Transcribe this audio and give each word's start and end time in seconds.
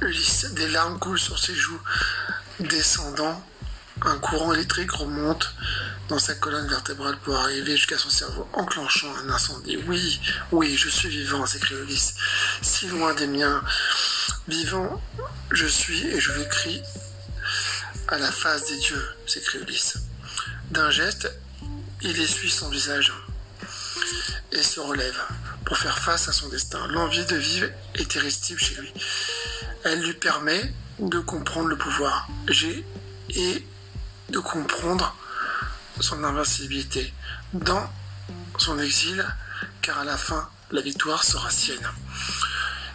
Ulysse. 0.00 0.46
Des 0.52 0.68
larmes 0.68 0.98
coulent 0.98 1.18
sur 1.18 1.38
ses 1.38 1.54
joues. 1.54 1.80
Descendant, 2.60 3.42
un 4.02 4.18
courant 4.18 4.52
électrique 4.52 4.92
remonte 4.92 5.54
dans 6.08 6.18
sa 6.18 6.34
colonne 6.34 6.68
vertébrale 6.68 7.18
pour 7.18 7.36
arriver 7.36 7.76
jusqu'à 7.76 7.98
son 7.98 8.10
cerveau, 8.10 8.48
enclenchant 8.52 9.12
un 9.24 9.30
incendie. 9.30 9.76
Oui, 9.88 10.20
oui, 10.52 10.76
je 10.76 10.88
suis 10.88 11.08
vivant, 11.08 11.44
s'écrie 11.46 11.74
Ulysse. 11.74 12.14
Si 12.62 12.86
loin 12.88 13.14
des 13.14 13.26
miens. 13.26 13.62
Vivant, 14.48 15.02
je 15.50 15.66
suis 15.66 16.06
et 16.06 16.20
je 16.20 16.32
le 16.32 16.44
crie 16.44 16.80
à 18.08 18.18
la 18.18 18.30
face 18.30 18.66
des 18.66 18.76
dieux, 18.76 19.04
s'écrie 19.26 19.58
Ulysse. 19.58 19.98
D'un 20.70 20.90
geste, 20.90 21.28
il 22.02 22.20
essuie 22.20 22.50
son 22.50 22.68
visage 22.68 23.12
et 24.52 24.62
se 24.62 24.78
relève 24.80 25.20
pour 25.64 25.76
faire 25.76 25.98
face 25.98 26.28
à 26.28 26.32
son 26.32 26.48
destin. 26.48 26.86
L'envie 26.88 27.24
de 27.24 27.36
vivre 27.36 27.68
est 27.94 28.14
irrésistible 28.14 28.60
chez 28.60 28.74
lui. 28.76 28.92
Elle 29.88 30.02
lui 30.02 30.14
permet 30.14 30.74
de 30.98 31.20
comprendre 31.20 31.68
le 31.68 31.78
pouvoir 31.78 32.26
et 33.30 33.64
de 34.30 34.38
comprendre 34.40 35.16
son 36.00 36.24
invincibilité 36.24 37.14
dans 37.52 37.88
son 38.58 38.80
exil, 38.80 39.24
car 39.82 40.00
à 40.00 40.04
la 40.04 40.16
fin, 40.16 40.50
la 40.72 40.80
victoire 40.80 41.22
sera 41.22 41.50
sienne. 41.50 41.88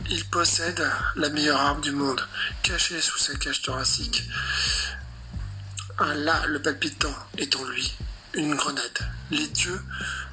Il 0.10 0.26
possède 0.26 0.86
la 1.16 1.30
meilleure 1.30 1.62
arme 1.62 1.80
du 1.80 1.92
monde, 1.92 2.28
cachée 2.62 3.00
sous 3.00 3.20
sa 3.20 3.36
cage 3.36 3.62
thoracique. 3.62 4.24
Là, 5.98 6.46
le 6.48 6.62
palpitant, 6.62 7.16
est 7.38 7.56
en 7.56 7.64
lui, 7.64 7.96
une 8.34 8.56
grenade. 8.56 9.00
Les 9.30 9.48
dieux 9.48 9.82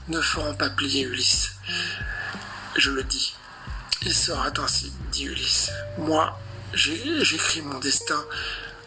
ne 0.09 0.21
feront 0.21 0.55
pas 0.55 0.71
plier 0.71 1.03
Ulysse. 1.03 1.53
Je 2.77 2.91
le 2.91 3.05
dis. 3.05 3.37
Il 4.03 4.15
sera 4.15 4.51
ainsi, 4.59 4.93
dit 5.13 5.25
Ulysse. 5.25 5.71
Moi, 5.99 6.37
j'écris 6.75 7.63
mon 7.63 7.79
destin 7.79 8.23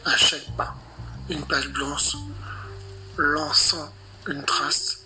à 0.06 0.16
chaque 0.18 0.56
pas. 0.58 0.76
Une 1.30 1.46
page 1.46 1.70
blanche 1.70 2.16
lançant 3.18 3.94
une 4.28 4.44
trace 4.46 5.00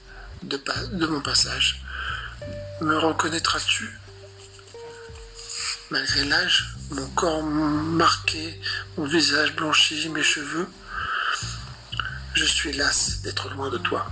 de, 0.43 1.05
mon 1.05 1.21
passage. 1.21 1.83
Me 2.81 2.97
reconnaîtras-tu? 2.97 3.89
Malgré 5.91 6.25
l'âge, 6.25 6.75
mon 6.91 7.07
corps 7.11 7.43
marqué, 7.43 8.59
mon 8.97 9.05
visage 9.05 9.55
blanchi, 9.55 10.09
mes 10.09 10.23
cheveux, 10.23 10.67
je 12.33 12.45
suis 12.45 12.73
las 12.73 13.21
d'être 13.21 13.49
loin 13.49 13.69
de 13.69 13.77
toi. 13.77 14.11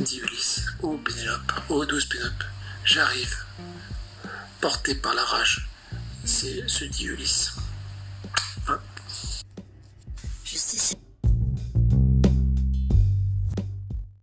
Dit 0.00 0.18
Ulysse. 0.18 0.62
Ô 0.82 0.96
Pénélope, 0.96 1.52
ô 1.68 1.84
douce 1.84 2.06
Pénélope, 2.06 2.44
j'arrive, 2.84 3.36
porté 4.60 4.94
par 4.94 5.14
la 5.14 5.24
rage. 5.24 5.68
C'est 6.30 6.68
ce 6.68 6.84
dit 6.84 7.06
Ulysse. 7.06 7.54